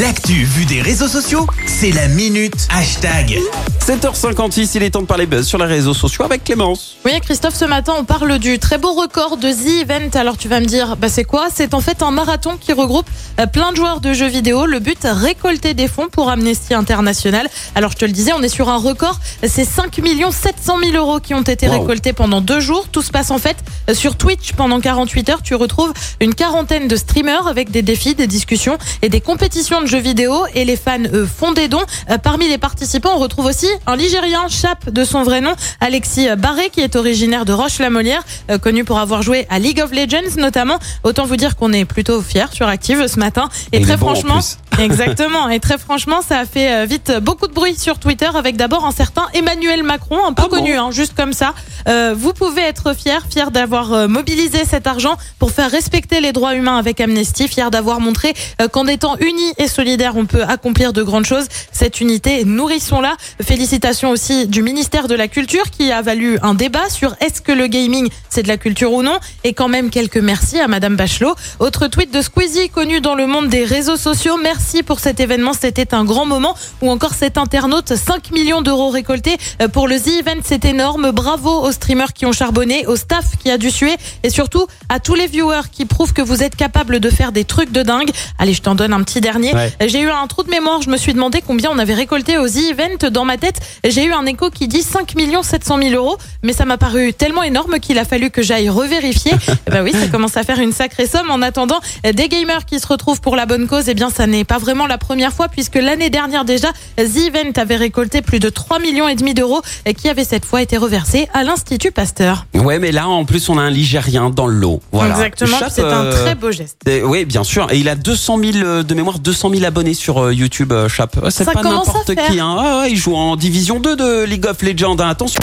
[0.00, 3.38] L'actu vue des réseaux sociaux, c'est la minute hashtag.
[3.80, 6.96] 7h56, il est temps de parler buzz sur les réseaux sociaux avec Clémence.
[7.06, 10.10] Oui, Christophe, ce matin, on parle du très beau record de The Event.
[10.14, 11.48] Alors, tu vas me dire, bah, c'est quoi?
[11.52, 13.06] C'est en fait un marathon qui regroupe
[13.40, 14.66] euh, plein de joueurs de jeux vidéo.
[14.66, 17.48] Le but, récolter des fonds pour Amnesty International.
[17.74, 19.18] Alors, je te le disais, on est sur un record.
[19.42, 21.80] C'est 5 700 000 euros qui ont été Wow.
[21.80, 22.88] récoltés pendant deux jours.
[22.92, 23.56] Tout se passe en fait
[23.88, 25.42] euh, sur Twitch pendant 48 heures.
[25.42, 29.87] Tu retrouves une quarantaine de streamers avec des défis, des discussions et des compétitions de
[29.88, 30.44] jeux vidéo.
[30.54, 31.82] Et les fans, eux, font des dons.
[32.10, 36.28] Euh, Parmi les participants, on retrouve aussi un Ligérien, Chap de son vrai nom, Alexis
[36.36, 40.36] Barré, qui est originaire de Roche-la-Molière, euh, connu pour avoir joué à League of Legends
[40.36, 40.78] notamment.
[41.02, 43.48] Autant vous dire qu'on est plutôt fiers sur Active ce matin.
[43.72, 44.40] Et, très franchement.
[44.84, 45.48] exactement.
[45.48, 48.84] Et très franchement, ça a fait euh, vite beaucoup de bruit sur Twitter avec d'abord
[48.86, 51.54] un certain Emmanuel Macron, un peu Ah bon connu, hein, juste comme ça.
[51.88, 56.32] Euh, vous pouvez être fier, fier d'avoir euh, mobilisé cet argent pour faire respecter les
[56.32, 60.42] droits humains avec Amnesty, fier d'avoir montré euh, qu'en étant unis et solidaires, on peut
[60.42, 61.46] accomplir de grandes choses.
[61.72, 63.16] Cette unité, nourrissons-la.
[63.42, 67.52] Félicitations aussi du ministère de la Culture qui a valu un débat sur est-ce que
[67.52, 69.18] le gaming c'est de la culture ou non.
[69.44, 71.34] Et quand même quelques merci à Madame Bachelot.
[71.58, 74.36] Autre tweet de Squeezie connu dans le monde des réseaux sociaux.
[74.42, 76.54] Merci pour cet événement, c'était un grand moment.
[76.82, 81.10] Ou encore cet internaute, 5 millions d'euros récoltés euh, pour le The Event, c'est énorme.
[81.10, 85.00] Bravo aux streamers qui ont charbonné, au staff qui a dû suer et surtout à
[85.00, 88.10] tous les viewers qui prouvent que vous êtes capables de faire des trucs de dingue.
[88.38, 89.54] Allez, je t'en donne un petit dernier.
[89.54, 89.72] Ouais.
[89.86, 92.46] J'ai eu un trou de mémoire, je me suis demandé combien on avait récolté au
[92.46, 93.10] The Event.
[93.10, 96.64] Dans ma tête, j'ai eu un écho qui dit 5 700 000 euros, mais ça
[96.64, 99.32] m'a paru tellement énorme qu'il a fallu que j'aille revérifier.
[99.66, 101.30] Eh ben oui, ça commence à faire une sacrée somme.
[101.30, 104.44] En attendant, des gamers qui se retrouvent pour la bonne cause, eh bien, ça n'est
[104.44, 108.48] pas vraiment la première fois puisque l'année dernière déjà, The Event avait récolté plus de
[108.48, 112.46] 3 millions et demi d'euros et qui avait cette fois été reversé à l'Institut Pasteur.
[112.54, 114.80] Ouais, mais là, en plus, on a un Ligérien dans le lot.
[114.92, 115.14] Voilà.
[115.14, 116.76] Exactement, c'est un euh, très beau geste.
[117.04, 117.70] Oui, bien sûr.
[117.72, 121.16] Et il a 200 000, euh, de mémoire, 200 000 abonnés sur euh, YouTube, Chap.
[121.22, 122.30] Ouais, C'est Ça pas commence à n'importe faire.
[122.30, 122.40] qui.
[122.40, 122.56] Hein.
[122.58, 124.96] Ah ouais, il joue en division 2 de League of Legends.
[124.98, 125.08] hein.
[125.08, 125.40] Attention.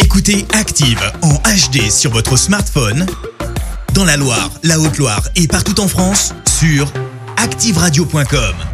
[0.00, 3.06] Écoutez Active en HD sur votre smartphone,
[3.94, 6.86] dans la Loire, la Haute-Loire et partout en France, sur
[7.38, 8.67] activeradio.com.